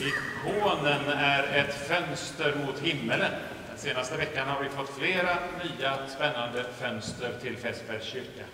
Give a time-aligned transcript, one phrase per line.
[0.00, 3.32] Ikonen är ett fönster mot himmelen.
[3.68, 8.44] Den senaste veckan har vi fått flera nya spännande fönster till Fässbergs kyrka.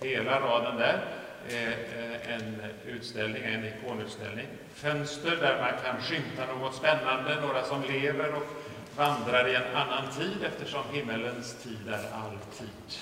[0.00, 1.04] Hela raden där
[1.48, 4.46] är eh, en utställning, en ikonutställning.
[4.74, 8.46] Fönster där man kan skymta något spännande, några som lever och
[8.96, 12.98] vandrar i en annan tid eftersom himmelens tid är all tid.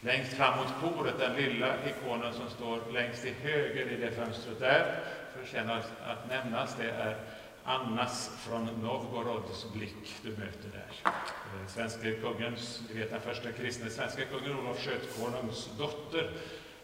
[0.00, 4.60] Längst fram mot koret, den lilla ikonen som står längst till höger i det fönstret
[4.60, 5.00] där,
[5.36, 6.76] förtjänar att nämnas.
[6.76, 7.16] Det är
[7.64, 10.92] Annas från Novgorods blick du möter där.
[11.04, 16.30] Eh, svenska kungens, du vet den första kristne svenska kungen Olof Skötkonungs dotter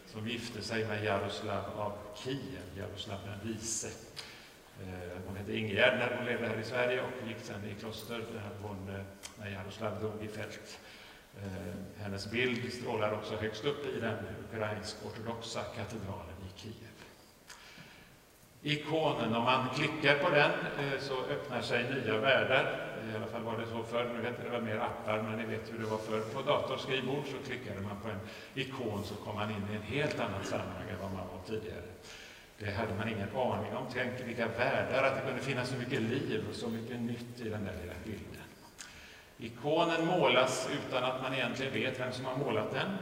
[0.07, 3.87] som gifte sig med Jaroslav av Kiev, Jaroslav den vise.
[4.81, 8.17] Eh, hon hette Ingegärd när hon levde här i Sverige och gick sedan i kloster
[8.17, 9.01] där hon, eh,
[9.39, 10.79] när Jaroslav dog i fält.
[11.43, 14.17] Eh, hennes bild strålar också högst upp i den
[14.49, 16.95] ukrainsk-ortodoxa katedralen i Kiev
[18.65, 19.35] ikonen.
[19.35, 22.91] Om man klickar på den eh, så öppnar sig nya världar.
[23.13, 24.09] I alla fall var det så förr.
[24.15, 26.21] Nu heter det väl mer appar, men ni vet hur det var förr.
[26.33, 28.19] På datorskrivbord så klickade man på en
[28.53, 31.89] ikon så kom man in i en helt annat sammanhang än vad man var tidigare.
[32.59, 33.85] Det hade man ingen aning om.
[33.93, 37.49] Tänk vilka världar, att det kunde finnas så mycket liv och så mycket nytt i
[37.49, 38.44] den där lilla bilden.
[39.39, 42.97] Ikonen målas utan att man egentligen vet vem som har målat den.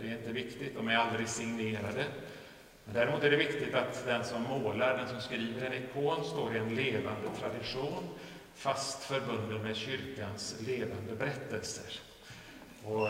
[0.00, 2.04] Det är inte viktigt, de är aldrig signerade.
[2.84, 6.58] Däremot är det viktigt att den som målar, den som skriver en ikon, står i
[6.58, 8.08] en levande tradition,
[8.54, 12.00] fast förbunden med kyrkans levande berättelser.
[12.84, 13.08] Och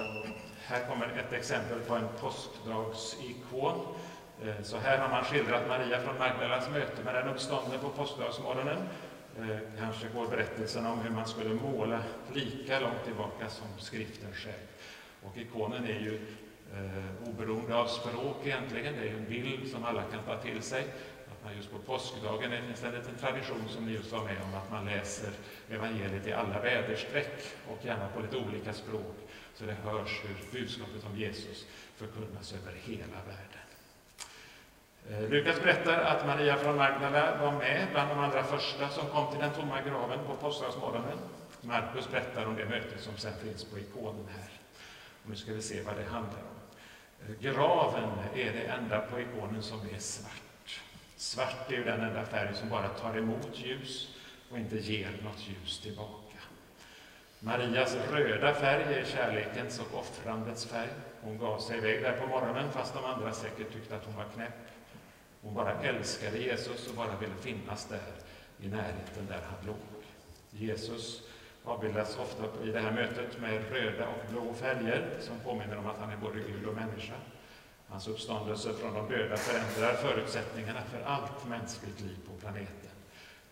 [0.66, 3.86] här kommer ett exempel på en påskdagsikon.
[4.42, 8.78] Eh, så här har man skildrat Maria från Magdalas möte med den uppståndne på påskdagsmorgonen.
[9.38, 12.02] Eh, kanske går berättelsen om hur man skulle måla
[12.34, 14.66] lika långt tillbaka som skriften själv.
[15.22, 16.14] Och ikonen är ju
[16.72, 18.94] eh, oberoende av språk egentligen.
[19.00, 20.84] Det är en bild som alla kan ta till sig.
[21.30, 24.42] Att man just på påskdagen det finns en en tradition som ni just var med
[24.42, 25.30] om, att man läser
[25.70, 29.16] evangeliet i alla väderstreck och gärna på lite olika språk,
[29.54, 31.66] så det hörs hur budskapet om Jesus
[31.96, 33.67] förkunnas över hela världen.
[35.30, 39.40] Lukas berättar att Maria från Magdala var med bland de allra första som kom till
[39.40, 41.18] den tomma graven på påskdagsmorgonen.
[41.60, 44.50] Markus berättar om det möte som sen finns på ikonen här.
[45.22, 46.58] Och nu ska vi se vad det handlar om.
[47.40, 50.80] Graven är det enda på ikonen som är svart.
[51.16, 54.14] Svart är ju den enda färg som bara tar emot ljus
[54.50, 56.38] och inte ger något ljus tillbaka.
[57.40, 60.90] Marias röda färg är kärlekens och offrandets färg.
[61.20, 64.24] Hon gav sig iväg där på morgonen fast de andra säkert tyckte att hon var
[64.34, 64.68] knäpp.
[65.48, 68.00] Hon bara älskade Jesus och bara ville finnas där
[68.60, 70.02] i närheten där han låg.
[70.50, 71.22] Jesus
[71.64, 75.98] avbildas ofta i det här mötet med röda och blå färger som påminner om att
[75.98, 77.14] han är både Gud och människa.
[77.88, 82.90] Hans uppståndelse från de döda förändrar förutsättningarna för allt mänskligt liv på planeten.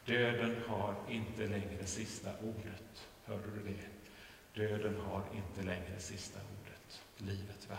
[0.04, 3.08] Döden har inte längre sista ordet.
[3.24, 4.60] Hörde du det?
[4.60, 7.02] Döden har inte längre sista ordet.
[7.16, 7.78] Livet vann.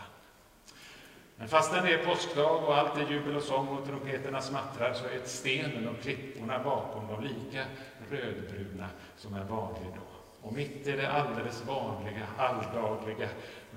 [1.38, 5.04] Men fastän det är påskdag och allt är jubel och sång och trumpeterna smattrar så
[5.04, 7.64] är stenen och klipporna bakom dem lika
[8.10, 10.18] rödbruna som en vanlig dag.
[10.42, 13.28] Och mitt i det alldeles vanliga, alldagliga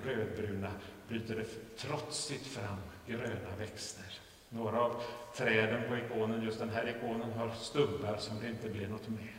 [0.04, 0.70] rödbruna
[1.08, 4.18] bryter det trotsigt fram gröna växter.
[4.48, 5.02] Några av
[5.36, 9.34] träden på ikonen, just den här ikonen, har stubbar som det inte blir något med.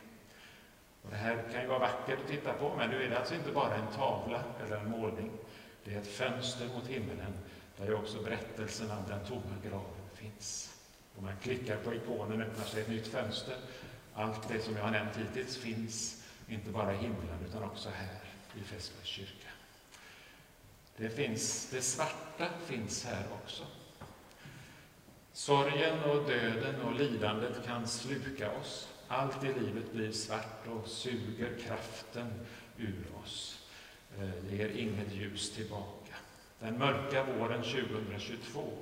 [1.02, 3.36] Och det här kan ju vara vackert att titta på, men nu är det alltså
[3.36, 5.32] inte bara en tavla eller en målning.
[5.84, 7.34] Det är ett fönster mot himmelen
[7.78, 10.74] där ju också berättelsen om den tomma graven finns.
[11.18, 13.58] Om man klickar på ikonen öppnar sig ett nytt fönster.
[14.14, 18.20] Allt det som jag har nämnt hittills finns inte bara i himlen utan också här
[18.56, 19.50] i Fässbergs kyrka.
[20.98, 23.64] Det, finns, det svarta finns här också.
[25.34, 28.90] Sorgen och döden och lidandet kan sluka oss.
[29.08, 32.46] Allt i livet blir svart och suger kraften
[32.78, 33.66] ur oss.
[34.50, 36.03] Det ger inget ljus tillbaka.
[36.64, 38.74] Den mörka våren 2022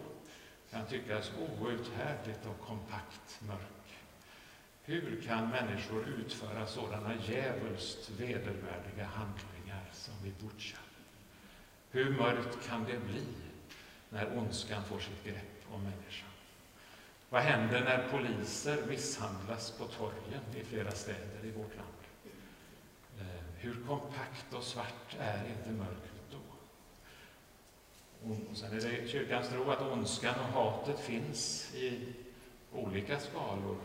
[0.72, 4.00] kan tyckas outhärdligt och kompakt mörk.
[4.84, 10.78] Hur kan människor utföra sådana djävulskt vedervärdiga handlingar som i Butja?
[11.92, 13.26] Hur mörkt kan det bli
[14.10, 16.30] när ondskan får sitt grepp om människan?
[17.30, 22.02] Vad händer när poliser misshandlas på torgen i flera städer i vårt land?
[23.20, 26.21] Eh, hur kompakt och svart är inte mörkret?
[28.24, 32.14] Och sen är det kyrkans tro att ondskan och hatet finns i
[32.72, 33.78] olika skalor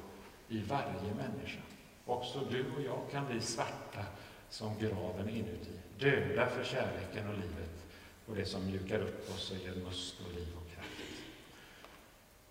[0.49, 1.61] i varje människa.
[2.07, 4.05] Också du och jag kan bli svarta
[4.49, 7.87] som graven inuti, döda för kärleken och livet
[8.27, 10.91] och det som mjukar upp oss och ger must och liv och kraft.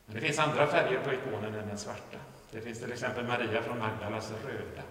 [0.06, 2.18] Men det finns andra färger på ikonen än den svarta.
[2.52, 4.84] Det finns till exempel Maria från Magdalas röda.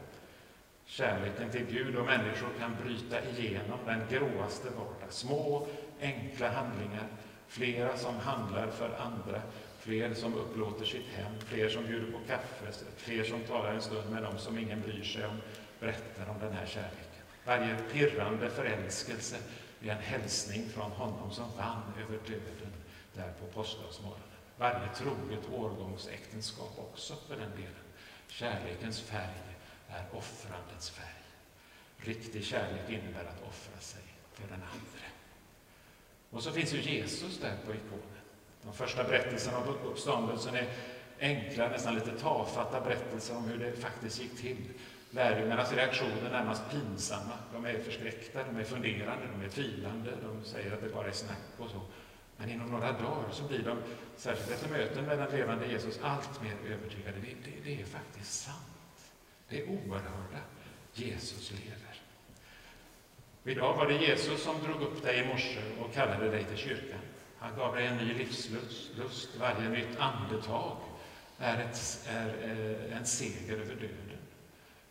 [0.86, 5.08] Kärleken till Gud och människor kan bryta igenom den gråaste vardag.
[5.12, 5.66] Små,
[6.00, 7.06] enkla handlingar,
[7.48, 9.42] flera som handlar för andra,
[9.78, 14.10] fler som upplåter sitt hem, fler som bjuder på kaffe, fler som talar en stund
[14.10, 15.36] med dem som ingen bryr sig om,
[15.80, 17.22] berättar om den här kärleken.
[17.44, 19.36] Varje pirrande förälskelse
[19.82, 22.72] är en hälsning från honom som vann över döden
[23.12, 24.28] där på påskdagsmorgonen.
[24.56, 27.84] Varje troget årgångsäktenskap också för den delen.
[28.28, 29.56] Kärlekens färg
[29.88, 31.24] är offrandets färg.
[31.96, 34.02] Riktig kärlek innebär att offra sig
[34.32, 35.23] för den andra.
[36.34, 38.14] Och så finns ju Jesus där på ikonen.
[38.62, 40.68] De första berättelserna om uppståndelsen är
[41.20, 44.68] enkla, nästan lite tafatta berättelser om hur det faktiskt gick till.
[45.10, 47.38] Lärjungarnas reaktioner är närmast pinsamma.
[47.52, 51.12] De är förskräckta, de är funderande, de är tvivlande, de säger att det bara är
[51.12, 51.80] snack och så.
[52.36, 53.78] Men inom några dagar så blir de,
[54.16, 57.18] särskilt efter möten med den levande Jesus, allt mer övertygade.
[57.20, 59.12] Det, det, det är faktiskt sant.
[59.48, 60.40] Det är oerhörda.
[60.94, 62.03] Jesus lever.
[63.46, 67.00] Idag var det Jesus som drog upp dig i morse och kallade dig till kyrkan.
[67.38, 69.36] Han gav dig en ny livslust.
[69.40, 70.76] Varje nytt andetag
[71.38, 74.18] är, ett, är eh, en seger över döden.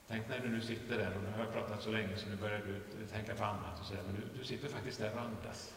[0.07, 2.35] Tänk när du nu sitter där, och nu har jag pratat så länge så nu
[2.35, 3.79] börjar du tänka på annat.
[3.79, 5.73] Och så där, men du, du sitter faktiskt där och andas.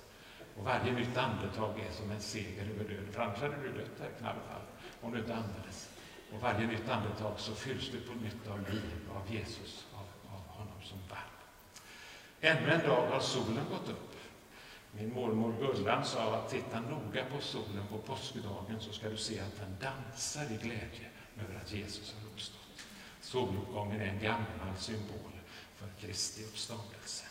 [0.57, 3.13] Och varje nytt andetag är som en seger över döden.
[3.13, 4.67] För annars hade du dött här knallfall,
[5.01, 5.91] om du inte andades.
[6.33, 10.47] Och varje nytt andetag så fylls du på nytt av liv, av Jesus, av, av
[10.47, 11.26] honom som vann.
[12.41, 14.17] Ännu en dag har solen gått upp.
[14.93, 19.41] Min mormor Gullan sa att titta noga på solen på påskdagen så ska du se
[19.41, 21.09] att den dansar i glädje
[21.45, 22.87] över att Jesus har uppstått.
[23.21, 25.33] Soluppgången är en gammal symbol
[25.77, 27.25] för Kristi uppståndelse.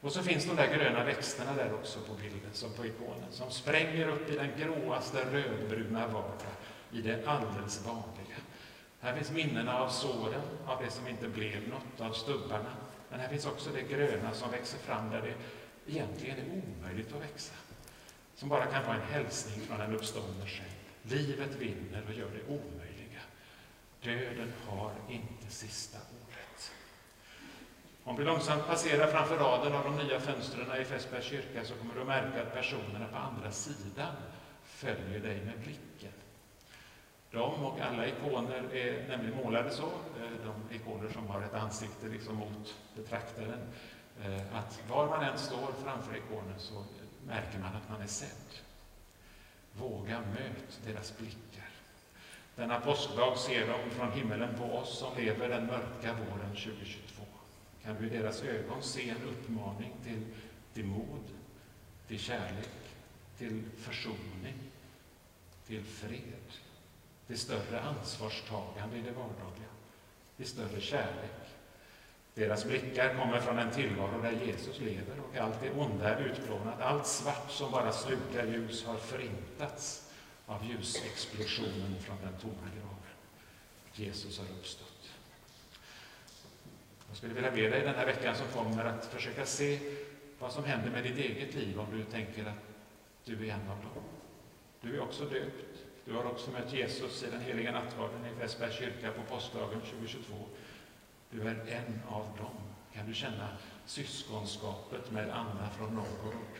[0.00, 3.50] Och så finns de där gröna växterna där också på bilden, som på ikonen, som
[3.50, 6.54] spränger upp i den gråaste rödbruna vardag,
[6.92, 8.36] i det alldeles vanliga.
[9.00, 12.70] Här finns minnena av såren, av det som inte blev något, av stubbarna.
[13.10, 15.34] Men här finns också det gröna som växer fram där det
[15.92, 17.54] egentligen är omöjligt att växa.
[18.34, 20.70] Som bara kan vara en hälsning från den uppståndne själv.
[21.02, 23.20] Livet vinner och gör det omöjliga.
[24.02, 26.72] Döden har inte sista ordet.
[28.04, 31.94] Om du långsamt passerar framför raden av de nya fönstren i Fässbergs kyrka så kommer
[31.94, 34.14] du att märka att personerna på andra sidan
[34.64, 36.12] följer dig med blicken.
[37.30, 42.08] De och alla ikoner är nämligen målade så, eh, de ikoner som har ett ansikte
[42.08, 43.60] liksom mot betraktaren,
[44.24, 46.84] eh, att var man än står framför ikonen så
[47.26, 48.60] märker man att man är sedd.
[49.72, 51.70] Våga möt deras blickar.
[52.56, 57.22] Denna påskdag ser de från himmelen på oss som lever den mörka våren 2022.
[57.82, 60.24] Kan du i deras ögon se en uppmaning till,
[60.74, 61.24] till mod,
[62.08, 62.70] till kärlek,
[63.38, 64.54] till försoning,
[65.66, 66.69] till fred?
[67.30, 69.68] Till större ansvarstagande i det vardagliga,
[70.36, 71.30] till större kärlek.
[72.34, 76.80] Deras blickar kommer från en tillvaro där Jesus lever och allt det onda är utplånat.
[76.80, 80.10] Allt svart som bara slukar ljus har förintats
[80.46, 82.96] av ljusexplosionen från den tomma graven.
[83.94, 85.10] Jesus har uppstått.
[87.08, 89.78] Jag skulle vilja be dig den här veckan som kommer att försöka se
[90.38, 92.64] vad som händer med ditt eget liv om du tänker att
[93.24, 94.04] du är en av dem.
[94.80, 95.89] Du är också döpt.
[96.04, 100.34] Du har också mött Jesus i den heliga nattvarden i Västbergs kyrka på påskdagen 2022.
[101.30, 102.56] Du är en av dem.
[102.92, 103.48] Kan du känna
[103.86, 106.58] syskonskapet med Anna från Norrgård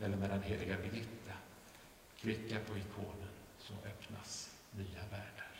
[0.00, 1.32] eller med den heliga Birgitta?
[2.20, 3.28] Klicka på ikonen
[3.58, 5.53] så öppnas nya världar.